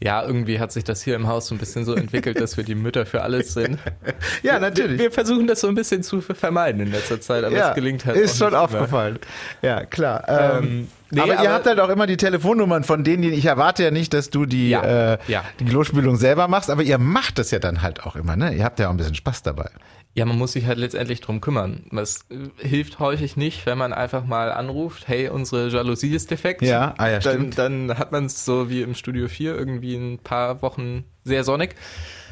[0.03, 2.65] Ja, irgendwie hat sich das hier im Haus so ein bisschen so entwickelt, dass wir
[2.65, 3.79] die Mütter für alles sind.
[4.43, 4.99] ja, natürlich.
[4.99, 7.75] Wir, wir, versuchen das so ein bisschen zu vermeiden in letzter Zeit, aber ja, es
[7.75, 8.17] gelingt halt.
[8.17, 9.19] Ist schon aufgefallen.
[9.61, 10.25] Ja, klar.
[10.27, 13.29] Ähm, ähm, nee, aber, aber, ihr habt halt auch immer die Telefonnummern von denen, die
[13.31, 15.45] ich erwarte ja nicht, dass du die, ja, äh, ja.
[15.59, 18.55] die Klospülung selber machst, aber ihr macht das ja dann halt auch immer, ne?
[18.55, 19.69] Ihr habt ja auch ein bisschen Spaß dabei.
[20.15, 21.85] Ja, man muss sich halt letztendlich drum kümmern.
[21.93, 26.63] Das äh, hilft häufig nicht, wenn man einfach mal anruft, hey, unsere Jalousie ist defekt.
[26.63, 27.59] Ja, ah, ja dann, stimmt.
[27.59, 31.77] Dann hat man es so wie im Studio 4 irgendwie ein paar Wochen sehr sonnig.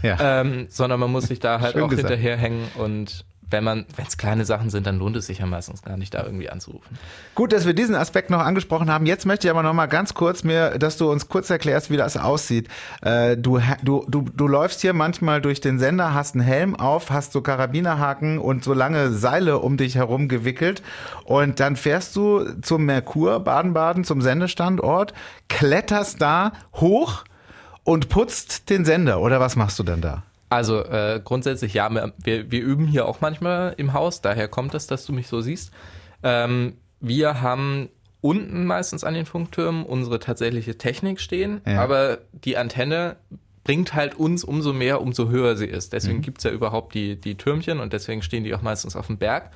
[0.02, 0.40] Ja.
[0.40, 2.08] Ähm, sondern man muss sich da halt auch gesagt.
[2.08, 5.82] hinterherhängen und wenn man, wenn es kleine Sachen sind, dann lohnt es sich ja meistens
[5.82, 6.98] gar nicht, da irgendwie anzurufen.
[7.34, 9.06] Gut, dass wir diesen Aspekt noch angesprochen haben.
[9.06, 11.96] Jetzt möchte ich aber noch mal ganz kurz mir, dass du uns kurz erklärst, wie
[11.96, 12.68] das aussieht.
[13.00, 17.10] Äh, du, du, du, du läufst hier manchmal durch den Sender, hast einen Helm auf,
[17.10, 20.82] hast so Karabinerhaken und so lange Seile um dich herum gewickelt
[21.24, 25.14] und dann fährst du zum Merkur, Baden-Baden, zum Sendestandort,
[25.48, 27.24] kletterst da hoch
[27.84, 30.22] und putzt den Sender oder was machst du dann da?
[30.48, 34.86] Also äh, grundsätzlich ja, wir, wir üben hier auch manchmal im Haus, daher kommt es,
[34.86, 35.72] dass du mich so siehst.
[36.22, 41.80] Ähm, wir haben unten meistens an den Funktürmen unsere tatsächliche Technik stehen, ja.
[41.80, 43.16] aber die Antenne
[43.62, 45.92] bringt halt uns umso mehr, umso höher sie ist.
[45.92, 46.22] Deswegen mhm.
[46.22, 49.50] gibt's ja überhaupt die, die Türmchen und deswegen stehen die auch meistens auf dem Berg.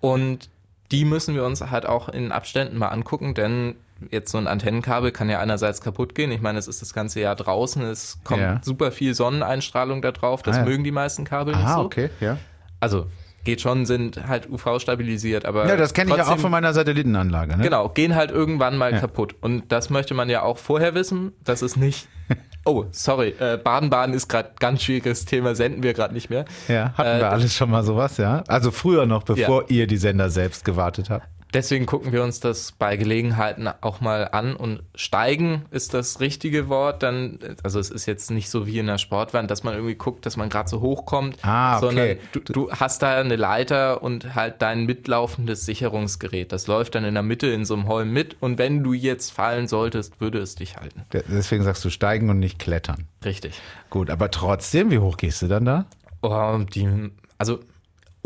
[0.00, 0.50] Und
[0.90, 3.76] die müssen wir uns halt auch in Abständen mal angucken, denn
[4.10, 6.30] jetzt so ein Antennenkabel kann ja einerseits kaputt gehen.
[6.30, 8.60] Ich meine, es ist das ganze Jahr draußen, es kommt ja.
[8.62, 10.42] super viel Sonneneinstrahlung da drauf.
[10.42, 10.64] Das ah, ja.
[10.64, 11.80] mögen die meisten Kabel ah, nicht so.
[11.80, 12.38] okay, ja.
[12.80, 13.06] Also
[13.46, 15.66] geht schon, sind halt UV-stabilisiert, aber.
[15.66, 17.56] Ja, das kenne ich ja auch von meiner Satellitenanlage.
[17.56, 17.62] Ne?
[17.62, 18.98] Genau, gehen halt irgendwann mal ja.
[18.98, 19.34] kaputt.
[19.40, 22.08] Und das möchte man ja auch vorher wissen, dass es nicht.
[22.68, 26.46] Oh, sorry, äh, Baden-Baden ist gerade ganz schwieriges Thema, senden wir gerade nicht mehr.
[26.66, 28.42] Ja, hatten äh, wir alles schon mal sowas, ja?
[28.48, 29.68] Also früher noch, bevor ja.
[29.68, 31.28] ihr die Sender selbst gewartet habt.
[31.56, 36.68] Deswegen gucken wir uns das bei Gelegenheiten auch mal an und steigen ist das richtige
[36.68, 37.02] Wort.
[37.02, 40.26] Dann, also es ist jetzt nicht so wie in der Sportwand, dass man irgendwie guckt,
[40.26, 41.86] dass man gerade so hochkommt, ah, okay.
[41.86, 46.52] sondern du, du, hast da eine Leiter und halt dein mitlaufendes Sicherungsgerät.
[46.52, 49.30] Das läuft dann in der Mitte in so einem Holm mit und wenn du jetzt
[49.30, 51.04] fallen solltest, würde es dich halten.
[51.10, 53.08] Deswegen sagst du steigen und nicht klettern.
[53.24, 53.62] Richtig.
[53.88, 55.86] Gut, aber trotzdem, wie hoch gehst du dann da?
[56.20, 57.60] Oh, die, also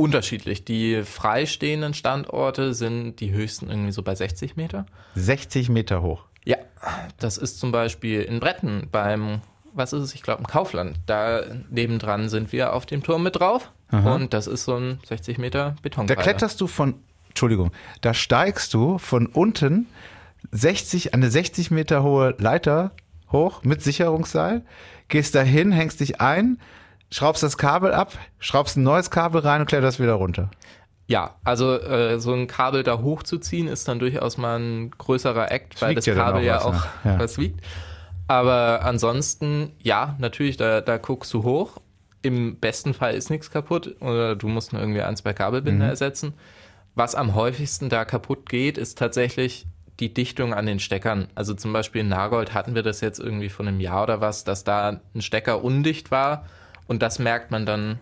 [0.01, 0.65] unterschiedlich.
[0.65, 4.87] Die freistehenden Standorte sind die höchsten irgendwie so bei 60 Meter.
[5.15, 6.25] 60 Meter hoch?
[6.45, 6.57] Ja,
[7.19, 10.99] das ist zum Beispiel in Bretten beim, was ist es, ich glaube im Kaufland.
[11.07, 14.15] Da nebendran sind wir auf dem Turm mit drauf Aha.
[14.15, 16.07] und das ist so ein 60 Meter Beton.
[16.07, 16.95] Da kletterst du von,
[17.29, 19.87] Entschuldigung, da steigst du von unten
[20.51, 22.93] 60, eine 60 Meter hohe Leiter
[23.31, 24.63] hoch mit Sicherungsseil,
[25.09, 26.59] gehst dahin, hängst dich ein,
[27.11, 30.51] schraubst das Kabel ab, schraubst ein neues Kabel rein und kletterst wieder runter.
[31.07, 35.83] Ja, also äh, so ein Kabel da hochzuziehen ist dann durchaus mal ein größerer Act,
[35.83, 37.19] weil das ja Kabel ja auch ja.
[37.19, 37.61] was wiegt.
[38.29, 41.81] Aber ansonsten, ja, natürlich, da, da guckst du hoch.
[42.23, 45.91] Im besten Fall ist nichts kaputt oder du musst nur irgendwie ein, zwei Kabelbinder mhm.
[45.91, 46.35] ersetzen.
[46.95, 49.67] Was am häufigsten da kaputt geht, ist tatsächlich
[49.99, 51.27] die Dichtung an den Steckern.
[51.35, 54.45] Also zum Beispiel in Nagold hatten wir das jetzt irgendwie von einem Jahr oder was,
[54.45, 56.45] dass da ein Stecker undicht war
[56.91, 58.01] und das merkt man dann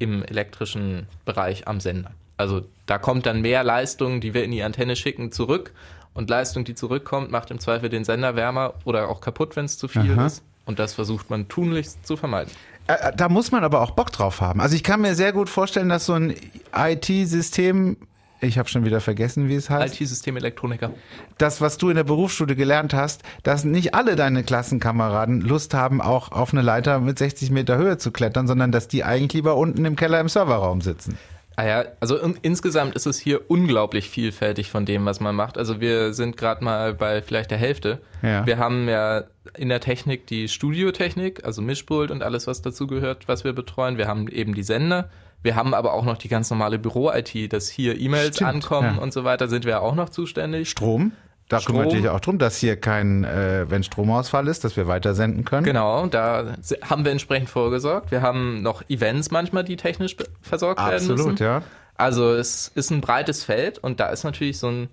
[0.00, 2.10] im elektrischen Bereich am Sender.
[2.36, 5.70] Also da kommt dann mehr Leistung, die wir in die Antenne schicken, zurück.
[6.14, 9.78] Und Leistung, die zurückkommt, macht im Zweifel den Sender wärmer oder auch kaputt, wenn es
[9.78, 10.26] zu viel Aha.
[10.26, 10.42] ist.
[10.66, 12.50] Und das versucht man tunlichst zu vermeiden.
[12.88, 14.60] Äh, äh, da muss man aber auch Bock drauf haben.
[14.60, 16.34] Also ich kann mir sehr gut vorstellen, dass so ein
[16.76, 17.96] IT-System
[18.44, 20.00] ich habe schon wieder vergessen, wie es heißt.
[20.00, 20.90] IT-Systemelektroniker.
[21.38, 26.00] Das, was du in der Berufsschule gelernt hast, dass nicht alle deine Klassenkameraden Lust haben,
[26.00, 29.56] auch auf eine Leiter mit 60 Meter Höhe zu klettern, sondern dass die eigentlich lieber
[29.56, 31.18] unten im Keller im Serverraum sitzen.
[31.56, 35.56] Ah ja, also in, insgesamt ist es hier unglaublich vielfältig von dem, was man macht.
[35.56, 38.00] Also wir sind gerade mal bei vielleicht der Hälfte.
[38.22, 38.44] Ja.
[38.44, 39.24] Wir haben ja
[39.56, 43.98] in der Technik die Studiotechnik, also Mischpult und alles, was dazu gehört, was wir betreuen.
[43.98, 45.10] Wir haben eben die Sender.
[45.44, 49.02] Wir haben aber auch noch die ganz normale Büro-IT, dass hier E-Mails ankommen ja.
[49.02, 50.70] und so weiter, sind wir auch noch zuständig.
[50.70, 51.12] Strom?
[51.48, 51.76] Da Strom.
[51.76, 55.64] kümmert dich auch drum, dass hier kein, äh, wenn Stromausfall ist, dass wir weitersenden können.
[55.64, 56.54] Genau, da
[56.88, 58.10] haben wir entsprechend vorgesorgt.
[58.10, 61.30] Wir haben noch Events manchmal, die technisch versorgt Absolut, werden müssen.
[61.32, 61.62] Absolut, ja.
[61.96, 64.88] Also es ist ein breites Feld und da ist natürlich so ein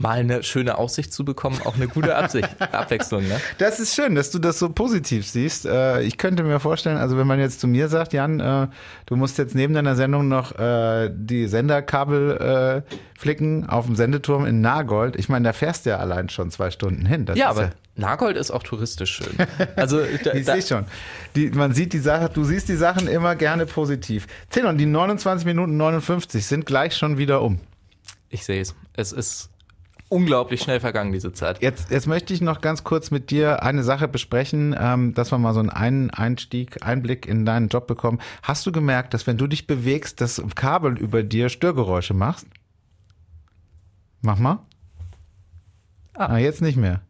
[0.00, 3.28] mal eine schöne Aussicht zu bekommen, auch eine gute Absicht, Abwechslung.
[3.28, 3.38] Ne?
[3.58, 5.66] Das ist schön, dass du das so positiv siehst.
[5.66, 8.68] Äh, ich könnte mir vorstellen, also wenn man jetzt zu mir sagt, Jan, äh,
[9.04, 12.82] du musst jetzt neben deiner Sendung noch äh, die Senderkabel
[13.18, 15.16] flicken auf dem Sendeturm in Nagold.
[15.16, 17.26] Ich meine, da fährst du ja allein schon zwei Stunden hin.
[17.26, 19.36] Das ja, aber ja Nagold ist auch touristisch schön.
[19.76, 20.86] Also da, ich sehe schon.
[21.36, 24.26] Die, man sieht die Sache, du siehst die Sachen immer gerne positiv.
[24.48, 27.60] Zenon, die 29 Minuten 59 sind gleich schon wieder um.
[28.30, 28.74] Ich sehe es.
[28.94, 29.49] Es ist
[30.10, 31.62] unglaublich schnell vergangen, diese Zeit.
[31.62, 35.38] Jetzt, jetzt möchte ich noch ganz kurz mit dir eine Sache besprechen, ähm, dass wir
[35.38, 38.20] mal so einen Einstieg, Einblick in deinen Job bekommen.
[38.42, 42.46] Hast du gemerkt, dass wenn du dich bewegst, das Kabel über dir Störgeräusche machst?
[44.20, 44.58] Mach mal.
[46.14, 47.00] Ah, ah jetzt nicht mehr.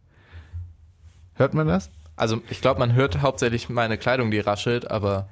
[1.34, 1.90] Hört man das?
[2.16, 5.28] Also ich glaube, man hört hauptsächlich meine Kleidung, die raschelt, aber.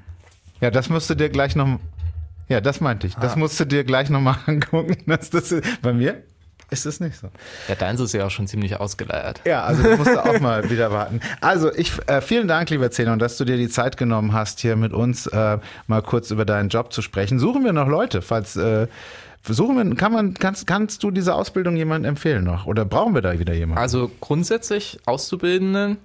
[0.61, 1.79] Ja, das musst du dir gleich noch.
[2.49, 3.15] Ja, das meinte ich.
[3.17, 3.39] Das ah.
[3.39, 4.97] musst du dir gleich noch mal angucken.
[5.07, 6.23] Dass das, bei mir?
[6.71, 7.29] Ist es nicht so?
[7.67, 9.41] Ja, deins ist ja auch schon ziemlich ausgeleiert.
[9.47, 11.21] Ja, also du musst auch mal wieder warten.
[11.41, 14.77] Also ich äh, vielen Dank, lieber Zenon, dass du dir die Zeit genommen hast, hier
[14.77, 17.39] mit uns äh, mal kurz über deinen Job zu sprechen.
[17.39, 18.87] Suchen wir noch Leute, falls äh,
[19.47, 22.67] suchen wir, kann man, kannst, kannst du diese Ausbildung jemandem empfehlen noch?
[22.67, 23.81] Oder brauchen wir da wieder jemanden?
[23.81, 25.97] Also grundsätzlich Auszubildenden,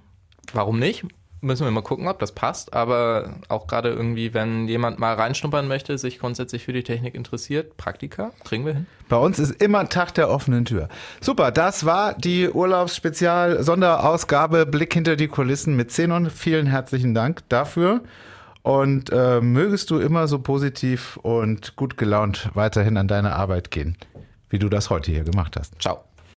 [0.54, 1.04] warum nicht?
[1.44, 2.74] Müssen wir mal gucken, ob das passt.
[2.74, 7.76] Aber auch gerade irgendwie, wenn jemand mal reinschnuppern möchte, sich grundsätzlich für die Technik interessiert,
[7.76, 8.86] Praktika, kriegen wir hin.
[9.08, 10.88] Bei uns ist immer Tag der offenen Tür.
[11.20, 16.30] Super, das war die Urlaubsspezial-Sonderausgabe Blick hinter die Kulissen mit Zenon.
[16.30, 18.00] Vielen herzlichen Dank dafür.
[18.62, 23.98] Und äh, mögest du immer so positiv und gut gelaunt weiterhin an deine Arbeit gehen,
[24.48, 25.74] wie du das heute hier gemacht hast.
[25.82, 26.04] Ciao.